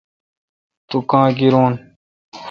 تو 0.89 0.97
کاں 1.09 1.27
گیرون۔ 1.37 1.71